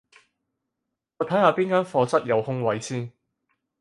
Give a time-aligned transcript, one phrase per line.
[1.17, 3.13] 我睇下邊間課室有空位先